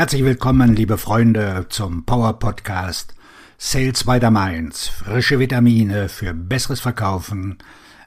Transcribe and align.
Herzlich 0.00 0.24
willkommen, 0.24 0.74
liebe 0.74 0.96
Freunde, 0.96 1.66
zum 1.68 2.06
Power 2.06 2.38
Podcast 2.38 3.14
Sales 3.58 4.04
by 4.04 4.18
the 4.18 4.30
Mainz. 4.30 4.88
Frische 4.88 5.38
Vitamine 5.38 6.08
für 6.08 6.32
besseres 6.32 6.80
Verkaufen 6.80 7.58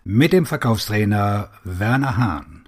mit 0.03 0.33
dem 0.33 0.47
Verkaufstrainer 0.47 1.51
Werner 1.63 2.17
Hahn. 2.17 2.67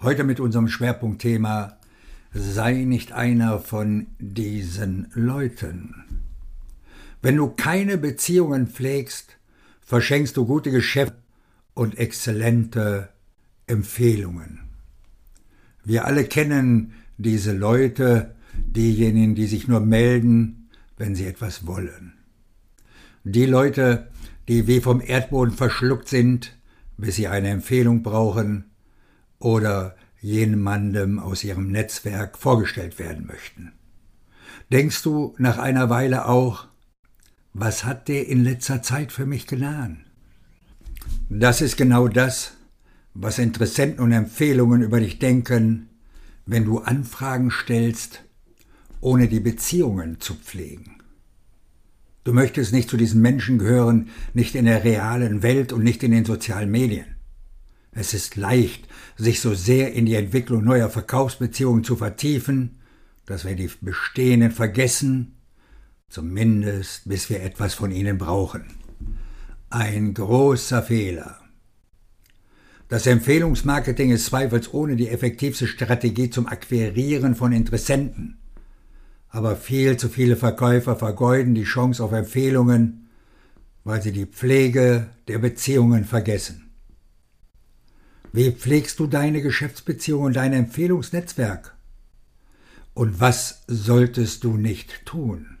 Heute 0.00 0.24
mit 0.24 0.40
unserem 0.40 0.68
Schwerpunktthema 0.68 1.76
Sei 2.32 2.72
nicht 2.84 3.12
einer 3.12 3.58
von 3.58 4.06
diesen 4.18 5.08
Leuten. 5.12 6.22
Wenn 7.20 7.36
du 7.36 7.48
keine 7.48 7.98
Beziehungen 7.98 8.68
pflegst, 8.68 9.36
verschenkst 9.82 10.34
du 10.38 10.46
gute 10.46 10.70
Geschäfte 10.70 11.18
und 11.74 11.98
exzellente 11.98 13.10
Empfehlungen. 13.66 14.60
Wir 15.84 16.06
alle 16.06 16.24
kennen 16.24 16.92
diese 17.18 17.52
Leute, 17.52 18.34
diejenigen, 18.54 19.34
die 19.34 19.46
sich 19.46 19.68
nur 19.68 19.80
melden, 19.80 20.68
wenn 20.96 21.14
sie 21.14 21.26
etwas 21.26 21.66
wollen. 21.66 22.14
Die 23.24 23.46
Leute, 23.46 24.08
die 24.48 24.66
wie 24.66 24.80
vom 24.80 25.00
Erdboden 25.00 25.54
verschluckt 25.54 26.08
sind, 26.08 26.56
bis 26.96 27.16
sie 27.16 27.28
eine 27.28 27.48
Empfehlung 27.48 28.02
brauchen 28.02 28.70
oder 29.38 29.96
jemandem 30.20 31.18
aus 31.18 31.44
ihrem 31.44 31.70
Netzwerk 31.70 32.38
vorgestellt 32.38 32.98
werden 32.98 33.26
möchten. 33.26 33.72
Denkst 34.72 35.02
du 35.02 35.34
nach 35.38 35.58
einer 35.58 35.90
Weile 35.90 36.26
auch, 36.26 36.66
was 37.52 37.84
hat 37.84 38.08
der 38.08 38.28
in 38.28 38.42
letzter 38.42 38.82
Zeit 38.82 39.12
für 39.12 39.26
mich 39.26 39.46
getan? 39.46 40.04
Das 41.28 41.60
ist 41.60 41.76
genau 41.76 42.08
das, 42.08 42.56
was 43.14 43.38
Interessenten 43.38 44.00
und 44.00 44.12
Empfehlungen 44.12 44.82
über 44.82 45.00
dich 45.00 45.18
denken, 45.18 45.88
wenn 46.46 46.64
du 46.64 46.80
Anfragen 46.80 47.50
stellst, 47.50 48.24
ohne 49.00 49.28
die 49.28 49.40
Beziehungen 49.40 50.20
zu 50.20 50.34
pflegen. 50.34 50.98
Du 52.24 52.32
möchtest 52.32 52.72
nicht 52.72 52.88
zu 52.88 52.96
diesen 52.96 53.20
Menschen 53.20 53.58
gehören, 53.58 54.08
nicht 54.32 54.54
in 54.54 54.64
der 54.64 54.82
realen 54.82 55.42
Welt 55.42 55.72
und 55.72 55.84
nicht 55.84 56.02
in 56.02 56.10
den 56.10 56.24
sozialen 56.24 56.70
Medien. 56.70 57.06
Es 57.92 58.14
ist 58.14 58.36
leicht, 58.36 58.88
sich 59.16 59.40
so 59.40 59.54
sehr 59.54 59.92
in 59.92 60.06
die 60.06 60.16
Entwicklung 60.16 60.64
neuer 60.64 60.90
Verkaufsbeziehungen 60.90 61.84
zu 61.84 61.96
vertiefen, 61.96 62.78
dass 63.26 63.44
wir 63.44 63.54
die 63.54 63.70
bestehenden 63.80 64.50
vergessen, 64.50 65.36
zumindest 66.08 67.08
bis 67.08 67.30
wir 67.30 67.42
etwas 67.42 67.74
von 67.74 67.90
ihnen 67.90 68.18
brauchen. 68.18 68.64
Ein 69.70 70.14
großer 70.14 70.82
Fehler. 70.82 71.43
Das 72.94 73.06
Empfehlungsmarketing 73.06 74.12
ist 74.12 74.26
zweifelsohne 74.26 74.94
die 74.94 75.08
effektivste 75.08 75.66
Strategie 75.66 76.30
zum 76.30 76.46
Akquirieren 76.46 77.34
von 77.34 77.50
Interessenten. 77.50 78.38
Aber 79.30 79.56
viel 79.56 79.96
zu 79.96 80.08
viele 80.08 80.36
Verkäufer 80.36 80.94
vergeuden 80.94 81.56
die 81.56 81.64
Chance 81.64 82.04
auf 82.04 82.12
Empfehlungen, 82.12 83.08
weil 83.82 84.00
sie 84.00 84.12
die 84.12 84.26
Pflege 84.26 85.08
der 85.26 85.40
Beziehungen 85.40 86.04
vergessen. 86.04 86.70
Wie 88.32 88.52
pflegst 88.52 89.00
du 89.00 89.08
deine 89.08 89.42
Geschäftsbeziehung 89.42 90.22
und 90.22 90.36
dein 90.36 90.52
Empfehlungsnetzwerk? 90.52 91.76
Und 92.94 93.18
was 93.18 93.64
solltest 93.66 94.44
du 94.44 94.56
nicht 94.56 95.04
tun? 95.04 95.58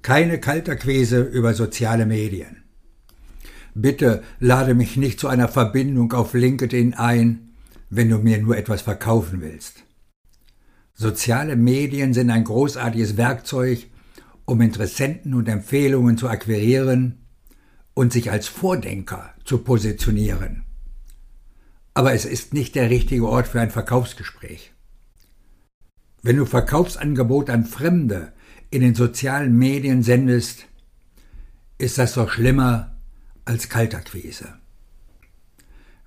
Keine 0.00 0.40
Kalterquise 0.40 1.20
über 1.20 1.52
soziale 1.52 2.06
Medien. 2.06 2.63
Bitte 3.74 4.22
lade 4.38 4.74
mich 4.74 4.96
nicht 4.96 5.18
zu 5.18 5.28
einer 5.28 5.48
Verbindung 5.48 6.12
auf 6.12 6.32
LinkedIn 6.32 6.94
ein, 6.94 7.50
wenn 7.90 8.08
du 8.08 8.18
mir 8.18 8.38
nur 8.38 8.56
etwas 8.56 8.82
verkaufen 8.82 9.40
willst. 9.40 9.82
Soziale 10.94 11.56
Medien 11.56 12.14
sind 12.14 12.30
ein 12.30 12.44
großartiges 12.44 13.16
Werkzeug, 13.16 13.86
um 14.44 14.60
Interessenten 14.60 15.34
und 15.34 15.48
Empfehlungen 15.48 16.16
zu 16.16 16.28
akquirieren 16.28 17.18
und 17.94 18.12
sich 18.12 18.30
als 18.30 18.46
Vordenker 18.46 19.34
zu 19.44 19.58
positionieren. 19.58 20.64
Aber 21.94 22.12
es 22.12 22.24
ist 22.24 22.54
nicht 22.54 22.76
der 22.76 22.90
richtige 22.90 23.28
Ort 23.28 23.48
für 23.48 23.60
ein 23.60 23.70
Verkaufsgespräch. 23.70 24.72
Wenn 26.22 26.36
du 26.36 26.46
Verkaufsangebot 26.46 27.50
an 27.50 27.64
Fremde 27.64 28.32
in 28.70 28.82
den 28.82 28.94
sozialen 28.94 29.56
Medien 29.56 30.02
sendest, 30.02 30.66
ist 31.78 31.98
das 31.98 32.14
doch 32.14 32.30
schlimmer 32.30 32.93
als 33.44 33.68
Kaltakquise. 33.68 34.54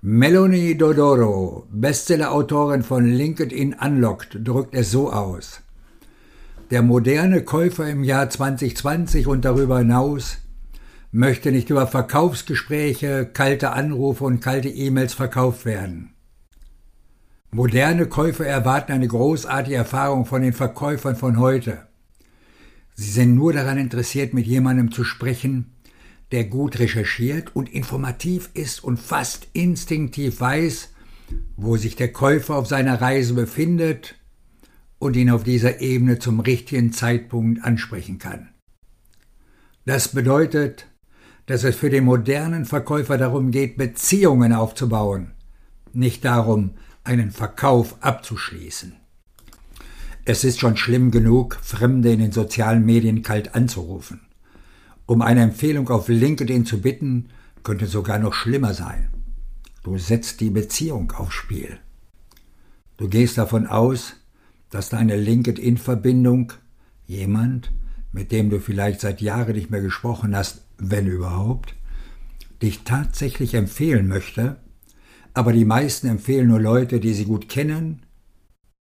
Melanie 0.00 0.76
Dodoro, 0.76 1.66
Bestsellerautorin 1.70 2.82
von 2.82 3.04
LinkedIn 3.04 3.74
Unlocked, 3.74 4.38
drückt 4.46 4.74
es 4.74 4.90
so 4.90 5.12
aus. 5.12 5.60
Der 6.70 6.82
moderne 6.82 7.42
Käufer 7.42 7.88
im 7.88 8.04
Jahr 8.04 8.28
2020 8.28 9.26
und 9.26 9.44
darüber 9.44 9.78
hinaus 9.78 10.38
möchte 11.10 11.50
nicht 11.50 11.70
über 11.70 11.86
Verkaufsgespräche, 11.86 13.26
kalte 13.32 13.72
Anrufe 13.72 14.24
und 14.24 14.40
kalte 14.40 14.68
E-Mails 14.68 15.14
verkauft 15.14 15.64
werden. 15.64 16.10
Moderne 17.50 18.06
Käufer 18.06 18.46
erwarten 18.46 18.92
eine 18.92 19.08
großartige 19.08 19.76
Erfahrung 19.76 20.26
von 20.26 20.42
den 20.42 20.52
Verkäufern 20.52 21.16
von 21.16 21.38
heute. 21.38 21.86
Sie 22.94 23.10
sind 23.10 23.34
nur 23.34 23.54
daran 23.54 23.78
interessiert, 23.78 24.34
mit 24.34 24.46
jemandem 24.46 24.92
zu 24.92 25.02
sprechen, 25.04 25.72
der 26.32 26.44
gut 26.44 26.78
recherchiert 26.78 27.54
und 27.56 27.72
informativ 27.72 28.50
ist 28.54 28.84
und 28.84 28.98
fast 28.98 29.48
instinktiv 29.52 30.40
weiß, 30.40 30.90
wo 31.56 31.76
sich 31.76 31.96
der 31.96 32.12
Käufer 32.12 32.56
auf 32.56 32.66
seiner 32.66 33.00
Reise 33.00 33.34
befindet 33.34 34.16
und 34.98 35.16
ihn 35.16 35.30
auf 35.30 35.44
dieser 35.44 35.80
Ebene 35.80 36.18
zum 36.18 36.40
richtigen 36.40 36.92
Zeitpunkt 36.92 37.64
ansprechen 37.64 38.18
kann. 38.18 38.50
Das 39.84 40.08
bedeutet, 40.08 40.86
dass 41.46 41.64
es 41.64 41.76
für 41.76 41.88
den 41.88 42.04
modernen 42.04 42.66
Verkäufer 42.66 43.16
darum 43.16 43.50
geht, 43.50 43.78
Beziehungen 43.78 44.52
aufzubauen, 44.52 45.32
nicht 45.94 46.24
darum, 46.24 46.72
einen 47.04 47.30
Verkauf 47.30 47.96
abzuschließen. 48.02 48.96
Es 50.26 50.44
ist 50.44 50.60
schon 50.60 50.76
schlimm 50.76 51.10
genug, 51.10 51.58
Fremde 51.62 52.12
in 52.12 52.18
den 52.18 52.32
sozialen 52.32 52.84
Medien 52.84 53.22
kalt 53.22 53.54
anzurufen. 53.54 54.27
Um 55.08 55.22
eine 55.22 55.40
Empfehlung 55.40 55.88
auf 55.88 56.08
LinkedIn 56.08 56.66
zu 56.66 56.82
bitten, 56.82 57.30
könnte 57.62 57.86
sogar 57.86 58.18
noch 58.18 58.34
schlimmer 58.34 58.74
sein. 58.74 59.08
Du 59.82 59.96
setzt 59.96 60.42
die 60.42 60.50
Beziehung 60.50 61.12
aufs 61.12 61.32
Spiel. 61.32 61.78
Du 62.98 63.08
gehst 63.08 63.38
davon 63.38 63.66
aus, 63.66 64.16
dass 64.68 64.90
deine 64.90 65.16
LinkedIn-Verbindung 65.16 66.52
jemand, 67.06 67.72
mit 68.12 68.32
dem 68.32 68.50
du 68.50 68.60
vielleicht 68.60 69.00
seit 69.00 69.22
Jahren 69.22 69.54
nicht 69.54 69.70
mehr 69.70 69.80
gesprochen 69.80 70.36
hast, 70.36 70.66
wenn 70.76 71.06
überhaupt, 71.06 71.74
dich 72.60 72.84
tatsächlich 72.84 73.54
empfehlen 73.54 74.08
möchte, 74.08 74.58
aber 75.32 75.54
die 75.54 75.64
meisten 75.64 76.06
empfehlen 76.06 76.48
nur 76.48 76.60
Leute, 76.60 77.00
die 77.00 77.14
sie 77.14 77.24
gut 77.24 77.48
kennen 77.48 78.02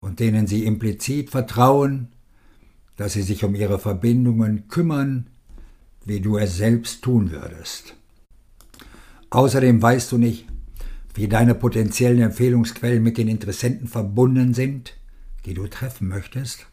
und 0.01 0.19
denen 0.19 0.49
sie 0.49 0.65
implizit 0.65 1.31
vertrauen, 1.31 2.09
dass 2.97 3.13
sie 3.13 3.23
sich 3.23 3.45
um 3.45 3.55
ihre 3.55 3.79
Verbindungen 3.79 4.67
kümmern, 4.67 5.31
wie 6.07 6.21
du 6.21 6.39
es 6.39 6.57
selbst 6.57 7.03
tun 7.03 7.31
würdest. 7.33 7.95
Außerdem 9.31 9.83
weißt 9.83 10.13
du 10.13 10.19
nicht, 10.19 10.47
wie 11.15 11.29
deine 11.29 11.55
potenziellen 11.55 12.23
Empfehlungsquellen 12.23 13.03
mit 13.03 13.19
den 13.19 13.29
Interessenten 13.29 13.89
verbunden 13.89 14.55
sind, 14.55 14.95
die 15.45 15.55
du 15.55 15.67
treffen 15.67 16.09
möchtest, 16.09 16.67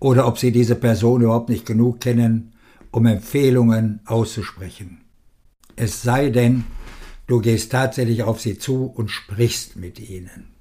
oder 0.00 0.26
ob 0.26 0.38
sie 0.38 0.50
diese 0.50 0.74
Person 0.74 1.22
überhaupt 1.22 1.50
nicht 1.50 1.66
genug 1.66 2.00
kennen, 2.00 2.52
um 2.90 3.06
Empfehlungen 3.06 4.00
auszusprechen. 4.06 5.02
Es 5.76 6.02
sei 6.02 6.30
denn, 6.30 6.64
du 7.26 7.40
gehst 7.40 7.72
tatsächlich 7.72 8.22
auf 8.22 8.40
sie 8.40 8.58
zu 8.58 8.86
und 8.86 9.10
sprichst 9.10 9.76
mit 9.76 9.98
ihnen. 9.98 10.54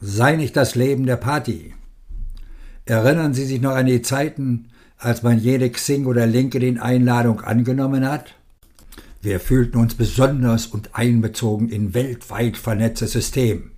Sei 0.00 0.36
nicht 0.36 0.56
das 0.56 0.74
Leben 0.74 1.06
der 1.06 1.16
Party. 1.16 1.74
Erinnern 2.86 3.34
Sie 3.34 3.44
sich 3.44 3.60
noch 3.60 3.74
an 3.76 3.86
die 3.86 4.02
Zeiten, 4.02 4.71
als 5.02 5.22
man 5.22 5.38
jede 5.38 5.68
Xing 5.68 6.06
oder 6.06 6.26
LinkedIn-Einladung 6.26 7.40
angenommen 7.40 8.08
hat? 8.08 8.34
Wir 9.20 9.40
fühlten 9.40 9.78
uns 9.78 9.94
besonders 9.94 10.66
und 10.66 10.94
einbezogen 10.94 11.68
in 11.68 11.94
weltweit 11.94 12.56
vernetztes 12.56 13.12
System. 13.12 13.72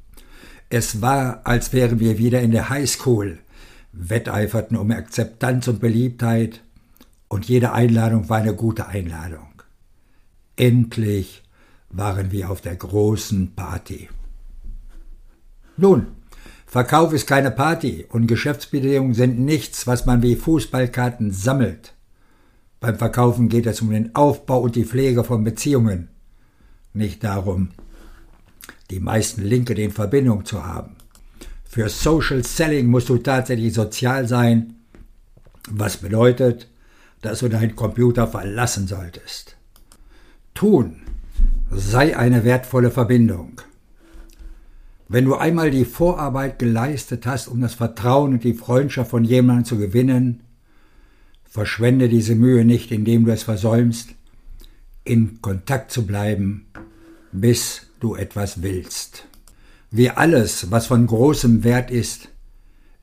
Es 0.69 1.01
war, 1.01 1.41
als 1.45 1.73
wären 1.73 2.01
wir 2.01 2.19
wieder 2.19 2.41
in 2.41 2.51
der 2.51 2.69
Highschool, 2.69 3.39
wetteiferten 3.93 4.77
um 4.77 4.91
Akzeptanz 4.91 5.69
und 5.69 5.81
Beliebtheit, 5.81 6.61
und 7.29 7.47
jede 7.47 7.73
Einladung 7.73 8.29
war 8.29 8.39
eine 8.39 8.55
gute 8.55 8.87
Einladung. 8.87 9.49
Endlich 10.57 11.43
waren 11.91 12.33
wir 12.33 12.51
auf 12.51 12.61
der 12.61 12.77
großen 12.77 13.55
Party. 13.55 14.09
Nun, 15.77 16.07
Verkauf 16.75 17.13
ist 17.13 17.29
keine 17.29 17.53
Party 17.53 18.05
und 18.09 18.27
Geschäftsbedingungen 18.27 19.15
sind 19.15 19.39
nichts, 19.39 19.87
was 19.87 20.07
man 20.07 20.25
wie 20.25 20.35
Fußballkarten 20.35 21.31
sammelt. 21.31 21.95
Beim 22.81 22.99
Verkaufen 22.99 23.49
geht 23.49 23.67
es 23.67 23.81
um 23.81 23.91
den 23.91 24.13
Aufbau 24.17 24.59
und 24.63 24.75
die 24.75 24.85
Pflege 24.85 25.23
von 25.23 25.45
Beziehungen, 25.45 26.09
nicht 26.93 27.23
darum, 27.23 27.69
die 28.91 28.99
meisten 28.99 29.43
Linke 29.43 29.75
in 29.75 29.93
Verbindung 29.93 30.47
zu 30.47 30.67
haben. 30.67 30.97
Für 31.65 31.89
Social 31.89 32.43
Selling 32.43 32.89
musst 32.89 33.09
du 33.09 33.19
tatsächlich 33.19 33.73
sozial 33.73 34.27
sein, 34.27 34.75
was 35.71 35.99
bedeutet, 35.99 36.69
dass 37.23 37.39
du 37.39 37.49
deinen 37.49 37.77
Computer 37.77 38.27
verlassen 38.27 38.89
solltest. 38.89 39.57
Tun 40.55 41.03
sei 41.71 42.17
eine 42.17 42.43
wertvolle 42.43 42.91
Verbindung. 42.91 43.61
Wenn 45.09 45.27
du 45.27 45.35
einmal 45.35 45.71
die 45.71 45.85
Vorarbeit 45.85 46.59
geleistet 46.59 47.27
hast, 47.27 47.49
um 47.49 47.61
das 47.61 47.75
Vertrauen 47.75 48.35
und 48.35 48.45
die 48.45 48.55
Freundschaft 48.55 49.11
von 49.11 49.25
jemandem 49.25 49.65
zu 49.65 49.79
gewinnen, 49.79 50.43
verschwende 51.45 52.09
diese 52.09 52.35
Mühe 52.35 52.65
nicht, 52.65 52.91
indem 52.91 53.27
du 53.27 53.33
es 53.33 53.43
versäumst, 53.43 54.11
in 55.05 55.43
Kontakt 55.43 55.93
zu 55.93 56.07
bleiben, 56.07 56.67
bis 57.33 57.87
du 58.01 58.15
etwas 58.15 58.63
willst. 58.63 59.27
Wie 59.91 60.11
alles, 60.11 60.71
was 60.71 60.87
von 60.87 61.07
großem 61.07 61.63
Wert 61.63 61.91
ist, 61.91 62.29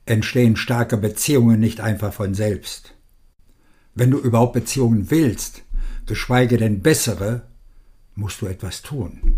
entstehen 0.04 0.56
starke 0.56 0.96
Beziehungen 0.96 1.60
nicht 1.60 1.80
einfach 1.80 2.12
von 2.12 2.34
selbst. 2.34 2.94
Wenn 3.94 4.10
du 4.10 4.18
überhaupt 4.18 4.54
Beziehungen 4.54 5.10
willst, 5.10 5.62
geschweige 6.06 6.56
denn 6.56 6.80
bessere, 6.80 7.42
musst 8.14 8.42
du 8.42 8.46
etwas 8.46 8.82
tun. 8.82 9.31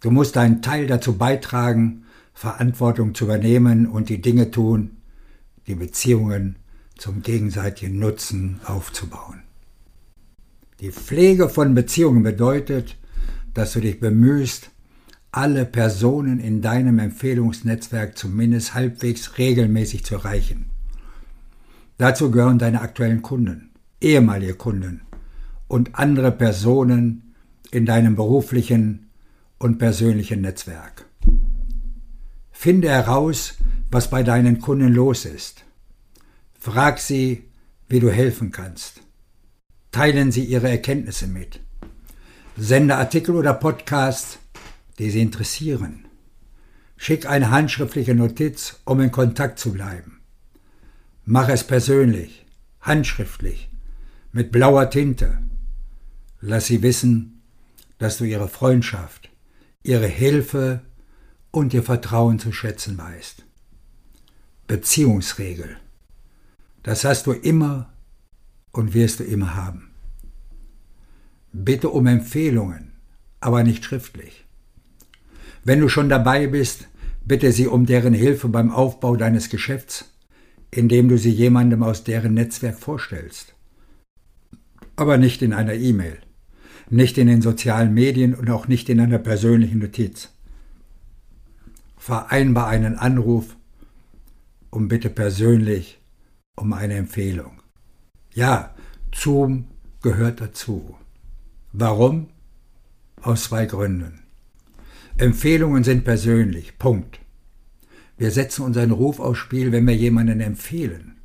Du 0.00 0.10
musst 0.10 0.36
deinen 0.36 0.62
Teil 0.62 0.86
dazu 0.86 1.16
beitragen, 1.16 2.04
Verantwortung 2.34 3.14
zu 3.14 3.24
übernehmen 3.24 3.86
und 3.86 4.08
die 4.08 4.20
Dinge 4.20 4.50
tun, 4.50 4.98
die 5.66 5.74
Beziehungen 5.74 6.56
zum 6.96 7.22
gegenseitigen 7.22 7.98
Nutzen 7.98 8.60
aufzubauen. 8.64 9.42
Die 10.80 10.92
Pflege 10.92 11.48
von 11.48 11.74
Beziehungen 11.74 12.22
bedeutet, 12.22 12.96
dass 13.54 13.72
du 13.72 13.80
dich 13.80 13.98
bemühst, 13.98 14.70
alle 15.32 15.64
Personen 15.64 16.40
in 16.40 16.60
deinem 16.60 16.98
Empfehlungsnetzwerk 16.98 18.16
zumindest 18.16 18.74
halbwegs 18.74 19.38
regelmäßig 19.38 20.04
zu 20.04 20.16
erreichen. 20.16 20.66
Dazu 21.98 22.30
gehören 22.30 22.58
deine 22.58 22.82
aktuellen 22.82 23.22
Kunden, 23.22 23.70
ehemalige 24.00 24.54
Kunden 24.54 25.02
und 25.68 25.98
andere 25.98 26.32
Personen 26.32 27.34
in 27.70 27.86
deinem 27.86 28.14
beruflichen 28.14 29.05
und 29.58 29.78
persönlichen 29.78 30.40
Netzwerk. 30.40 31.06
Finde 32.50 32.88
heraus, 32.88 33.54
was 33.90 34.10
bei 34.10 34.22
deinen 34.22 34.60
Kunden 34.60 34.92
los 34.92 35.24
ist. 35.24 35.64
Frag 36.58 36.98
sie, 36.98 37.44
wie 37.88 38.00
du 38.00 38.10
helfen 38.10 38.50
kannst. 38.50 39.02
Teilen 39.92 40.30
Sie 40.32 40.44
Ihre 40.44 40.68
Erkenntnisse 40.68 41.26
mit. 41.26 41.60
Sende 42.56 42.96
Artikel 42.96 43.34
oder 43.34 43.54
Podcasts, 43.54 44.38
die 44.98 45.10
Sie 45.10 45.22
interessieren. 45.22 46.06
Schick 46.96 47.26
eine 47.26 47.50
handschriftliche 47.50 48.14
Notiz, 48.14 48.80
um 48.84 49.00
in 49.00 49.12
Kontakt 49.12 49.58
zu 49.58 49.72
bleiben. 49.72 50.20
Mach 51.24 51.48
es 51.48 51.64
persönlich, 51.64 52.46
handschriftlich, 52.80 53.68
mit 54.32 54.52
blauer 54.52 54.90
Tinte. 54.90 55.38
Lass 56.40 56.66
sie 56.66 56.82
wissen, 56.82 57.42
dass 57.98 58.18
du 58.18 58.24
ihre 58.24 58.48
Freundschaft, 58.48 59.30
ihre 59.86 60.06
Hilfe 60.06 60.82
und 61.50 61.72
ihr 61.72 61.82
Vertrauen 61.82 62.38
zu 62.38 62.52
schätzen 62.52 62.98
weißt. 62.98 63.44
Beziehungsregel. 64.66 65.76
Das 66.82 67.04
hast 67.04 67.26
du 67.26 67.32
immer 67.32 67.92
und 68.72 68.94
wirst 68.94 69.20
du 69.20 69.24
immer 69.24 69.54
haben. 69.54 69.90
Bitte 71.52 71.88
um 71.90 72.06
Empfehlungen, 72.06 72.92
aber 73.40 73.62
nicht 73.62 73.84
schriftlich. 73.84 74.44
Wenn 75.64 75.80
du 75.80 75.88
schon 75.88 76.08
dabei 76.08 76.46
bist, 76.48 76.88
bitte 77.24 77.52
sie 77.52 77.66
um 77.66 77.86
deren 77.86 78.14
Hilfe 78.14 78.48
beim 78.48 78.70
Aufbau 78.70 79.16
deines 79.16 79.50
Geschäfts, 79.50 80.12
indem 80.70 81.08
du 81.08 81.16
sie 81.16 81.30
jemandem 81.30 81.82
aus 81.82 82.04
deren 82.04 82.34
Netzwerk 82.34 82.78
vorstellst. 82.78 83.54
Aber 84.96 85.16
nicht 85.16 85.42
in 85.42 85.52
einer 85.52 85.74
E-Mail, 85.74 86.18
nicht 86.88 87.18
in 87.18 87.26
den 87.26 87.42
sozialen 87.42 87.94
Medien 87.94 88.34
und 88.34 88.50
auch 88.50 88.68
nicht 88.68 88.88
in 88.88 89.00
einer 89.00 89.18
persönlichen 89.18 89.78
Notiz. 89.78 90.30
Vereinbar 91.96 92.68
einen 92.68 92.96
Anruf 92.96 93.56
und 94.70 94.88
bitte 94.88 95.10
persönlich 95.10 96.00
um 96.54 96.72
eine 96.72 96.94
Empfehlung. 96.94 97.60
Ja, 98.34 98.74
Zoom 99.14 99.64
gehört 100.02 100.40
dazu. 100.40 100.94
Warum? 101.72 102.28
Aus 103.22 103.44
zwei 103.44 103.66
Gründen. 103.66 104.20
Empfehlungen 105.16 105.82
sind 105.82 106.04
persönlich. 106.04 106.78
Punkt. 106.78 107.18
Wir 108.18 108.30
setzen 108.30 108.64
unseren 108.64 108.92
Ruf 108.92 109.18
aufs 109.18 109.38
Spiel, 109.38 109.72
wenn 109.72 109.86
wir 109.86 109.96
jemanden 109.96 110.40
empfehlen. 110.40 111.16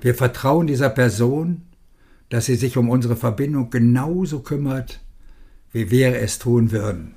Wir 0.00 0.14
vertrauen 0.14 0.66
dieser 0.66 0.90
Person, 0.90 1.62
dass 2.32 2.46
sie 2.46 2.56
sich 2.56 2.78
um 2.78 2.88
unsere 2.88 3.14
Verbindung 3.14 3.68
genauso 3.68 4.40
kümmert, 4.40 5.00
wie 5.70 5.90
wir 5.90 6.16
es 6.16 6.38
tun 6.38 6.72
würden. 6.72 7.14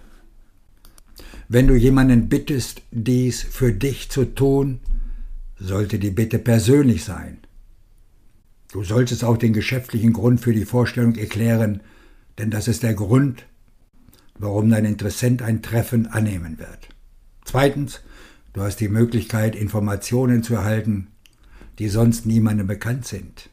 Wenn 1.48 1.68
du 1.68 1.74
jemanden 1.74 2.28
bittest, 2.28 2.82
dies 2.92 3.42
für 3.42 3.72
dich 3.72 4.10
zu 4.10 4.26
tun, 4.26 4.82
sollte 5.58 6.00
die 6.00 6.10
Bitte 6.10 6.38
persönlich 6.38 7.06
sein. 7.06 7.38
Du 8.74 8.84
solltest 8.84 9.24
auch 9.24 9.38
den 9.38 9.54
geschäftlichen 9.54 10.12
Grund 10.12 10.42
für 10.42 10.52
die 10.52 10.66
Vorstellung 10.66 11.16
erklären, 11.16 11.80
denn 12.38 12.52
das 12.52 12.68
ist 12.68 12.84
der 12.84 12.94
Grund, 12.94 13.46
warum 14.38 14.70
dein 14.70 14.84
Interessent 14.84 15.42
ein 15.42 15.62
Treffen 15.62 16.08
annehmen 16.08 16.60
wird. 16.60 16.90
Zweitens, 17.46 18.02
du 18.52 18.64
hast 18.64 18.82
die 18.82 18.90
Möglichkeit, 18.90 19.56
Informationen 19.56 20.44
zu 20.44 20.56
erhalten, 20.56 21.08
die 21.80 21.88
sonst 21.88 22.26
niemandem 22.26 22.68
bekannt 22.68 23.06
sind. 23.08 23.50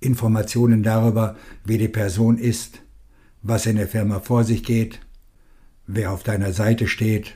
Informationen 0.00 0.82
darüber, 0.82 1.36
wie 1.64 1.78
die 1.78 1.88
Person 1.88 2.38
ist, 2.38 2.82
was 3.42 3.66
in 3.66 3.76
der 3.76 3.88
Firma 3.88 4.20
vor 4.20 4.44
sich 4.44 4.62
geht, 4.62 5.00
wer 5.86 6.12
auf 6.12 6.22
deiner 6.22 6.52
Seite 6.52 6.86
steht 6.86 7.34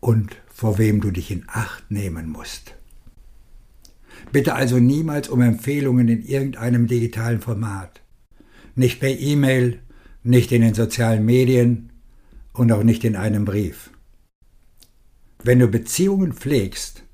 und 0.00 0.36
vor 0.48 0.78
wem 0.78 1.00
du 1.00 1.10
dich 1.10 1.30
in 1.30 1.44
Acht 1.46 1.90
nehmen 1.90 2.28
musst. 2.28 2.74
Bitte 4.32 4.54
also 4.54 4.78
niemals 4.78 5.28
um 5.28 5.40
Empfehlungen 5.40 6.08
in 6.08 6.22
irgendeinem 6.22 6.86
digitalen 6.86 7.40
Format. 7.40 8.00
Nicht 8.74 9.00
per 9.00 9.18
E-Mail, 9.18 9.80
nicht 10.22 10.52
in 10.52 10.62
den 10.62 10.74
sozialen 10.74 11.24
Medien 11.24 11.92
und 12.52 12.70
auch 12.72 12.82
nicht 12.82 13.04
in 13.04 13.16
einem 13.16 13.44
Brief. 13.44 13.90
Wenn 15.42 15.58
du 15.58 15.68
Beziehungen 15.68 16.32
pflegst, 16.32 17.04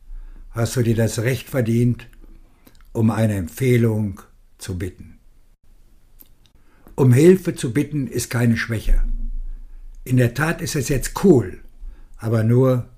hast 0.51 0.75
du 0.77 0.83
dir 0.83 0.97
das 0.97 1.21
Recht 1.21 1.49
verdient, 1.49 2.09
um 2.97 3.11
eine 3.11 3.35
Empfehlung 3.35 4.23
zu 4.57 4.79
bitten. 4.79 5.19
Um 6.95 7.13
Hilfe 7.13 7.55
zu 7.55 7.75
bitten 7.75 8.07
ist 8.07 8.31
keine 8.31 8.57
Schwäche. 8.57 9.03
In 10.05 10.17
der 10.17 10.33
Tat 10.33 10.63
ist 10.63 10.77
es 10.77 10.89
jetzt 10.89 11.23
cool, 11.23 11.61
aber 12.17 12.43
nur, 12.43 12.89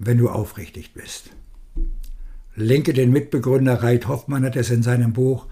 wenn 0.00 0.18
du 0.18 0.28
aufrichtig 0.28 0.94
bist. 0.94 1.30
LinkedIn-Mitbegründer 2.56 3.82
Reit 3.82 4.08
Hoffmann 4.08 4.44
hat 4.44 4.56
es 4.56 4.70
in 4.70 4.82
seinem 4.82 5.12
Buch 5.12 5.46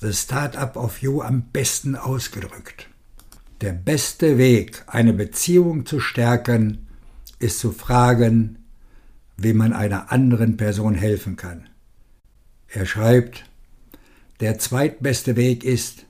The 0.00 0.12
Startup 0.12 0.76
of 0.76 1.00
You 1.00 1.22
am 1.22 1.44
besten 1.52 1.96
ausgedrückt. 1.96 2.88
Der 3.62 3.72
beste 3.72 4.36
Weg, 4.36 4.82
eine 4.88 5.14
Beziehung 5.14 5.86
zu 5.86 6.00
stärken, 6.00 6.86
ist 7.38 7.60
zu 7.60 7.72
fragen, 7.72 8.58
wie 9.38 9.54
man 9.54 9.72
einer 9.72 10.12
anderen 10.12 10.58
Person 10.58 10.94
helfen 10.94 11.36
kann. 11.36 11.68
Er 12.74 12.86
schreibt, 12.86 13.44
der 14.40 14.58
zweitbeste 14.58 15.36
Weg 15.36 15.62
ist, 15.62 16.06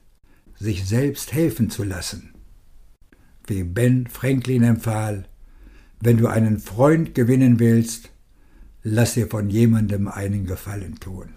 sich 0.57 0.87
selbst 0.87 1.33
helfen 1.33 1.71
zu 1.71 1.83
lassen. 1.83 2.35
Wie 3.49 3.64
Ben 3.64 4.07
Franklin 4.07 4.62
empfahl, 4.62 5.25
wenn 6.00 6.19
du 6.19 6.28
einen 6.28 6.61
Freund 6.61 7.16
gewinnen 7.16 7.59
willst, 7.59 8.11
lass 8.85 9.14
dir 9.14 9.26
von 9.26 9.50
jemandem 9.50 10.07
einen 10.07 10.47
Gefallen 10.47 11.00
tun. 11.00 11.31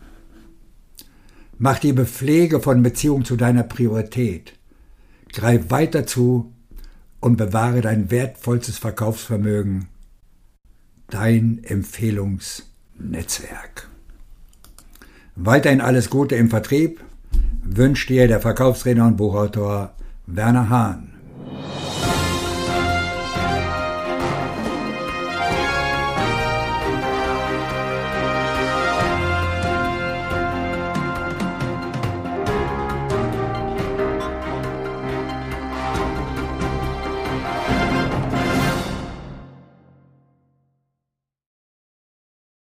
Mach 1.57 1.79
die 1.79 1.93
Bepflege 1.93 2.59
von 2.59 2.83
Beziehung 2.83 3.25
zu 3.25 3.35
deiner 3.35 3.63
Priorität. 3.63 4.53
Greif 5.33 5.71
weiter 5.71 6.05
zu 6.05 6.53
und 7.19 7.37
bewahre 7.37 7.81
dein 7.81 8.11
wertvollstes 8.11 8.77
Verkaufsvermögen, 8.77 9.87
dein 11.09 11.63
Empfehlungsnetzwerk. 11.63 13.89
Weiterhin 15.37 15.81
alles 15.81 16.09
Gute 16.09 16.35
im 16.35 16.49
Vertrieb 16.49 17.01
wünscht 17.61 18.09
dir 18.09 18.27
der 18.29 18.39
Verkaufsredner 18.39 19.05
und 19.05 19.17
Buchautor 19.17 19.91
Werner 20.27 20.69
Hahn. 20.69 21.13